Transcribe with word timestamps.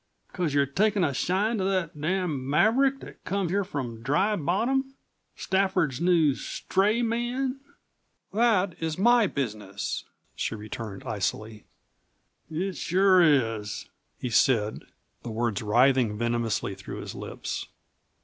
Because 0.31 0.55
you've 0.55 0.73
taken 0.73 1.03
a 1.03 1.13
shine 1.13 1.59
to 1.59 1.63
that 1.63 2.01
damned 2.01 2.39
maverick 2.41 3.01
that 3.01 3.23
come 3.23 3.49
here 3.49 3.63
from 3.63 4.01
Dry 4.01 4.35
Bottom 4.35 4.95
Stafford's 5.35 6.01
new 6.01 6.33
stray 6.33 7.03
man!" 7.03 7.59
"That 8.33 8.73
is 8.81 8.97
my 8.97 9.27
business," 9.27 10.03
she 10.35 10.55
returned 10.55 11.03
icily. 11.03 11.65
"It 12.49 12.77
sure 12.77 13.21
is," 13.21 13.89
he 14.17 14.31
said, 14.31 14.85
the 15.21 15.29
words 15.29 15.61
writhing 15.61 16.17
venomously 16.17 16.73
through 16.73 17.01
his 17.01 17.13
lips. 17.13 17.67